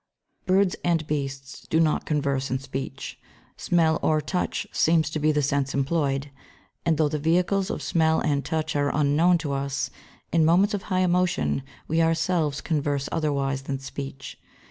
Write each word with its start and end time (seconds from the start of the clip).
Birds 0.47 0.75
and 0.83 1.05
beasts 1.05 1.67
do 1.67 1.79
not 1.79 2.07
converse 2.07 2.49
in 2.49 2.57
speech, 2.57 3.19
smell 3.55 3.99
or 4.01 4.19
touch 4.19 4.65
seems 4.71 5.11
to 5.11 5.19
be 5.19 5.31
the 5.31 5.43
sense 5.43 5.75
employed; 5.75 6.31
and 6.83 6.97
though 6.97 7.07
the 7.07 7.19
vehicles 7.19 7.69
of 7.69 7.83
smell 7.83 8.19
and 8.19 8.43
touch 8.43 8.75
are 8.75 8.89
unknown 8.97 9.37
to 9.37 9.53
us, 9.53 9.91
in 10.31 10.43
moments 10.43 10.73
of 10.73 10.81
high 10.89 11.01
emotion 11.01 11.61
we 11.87 12.01
ourselves 12.01 12.61
converse 12.61 13.09
otherwise 13.11 13.61
than 13.61 13.75
by 13.75 13.83
speech. 13.83 14.39